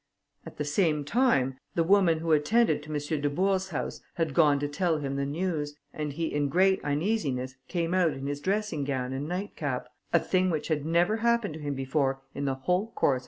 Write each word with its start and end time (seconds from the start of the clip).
At 0.47 0.57
the 0.57 0.65
same 0.65 1.05
time, 1.05 1.59
the 1.75 1.83
woman 1.83 2.17
who 2.21 2.31
attended 2.31 2.81
to 2.81 2.89
M. 2.91 3.21
Dubourg's 3.21 3.69
house 3.69 4.01
had 4.15 4.33
gone 4.33 4.57
to 4.57 4.67
tell 4.67 4.97
him 4.97 5.15
the 5.15 5.27
news, 5.27 5.75
and 5.93 6.13
he 6.13 6.25
in 6.33 6.49
great 6.49 6.83
uneasiness 6.83 7.53
came 7.67 7.93
out 7.93 8.13
in 8.13 8.25
his 8.25 8.41
dressing 8.41 8.83
gown 8.83 9.13
and 9.13 9.27
nightcap, 9.27 9.87
a 10.11 10.19
thing 10.19 10.49
which 10.49 10.69
had 10.69 10.87
never 10.87 11.17
happened 11.17 11.53
to 11.53 11.59
him 11.59 11.75
before 11.75 12.23
in 12.33 12.45
the 12.45 12.55
whole 12.55 12.87
course 12.93 13.11
of 13.11 13.13
his 13.13 13.19
life. 13.19 13.19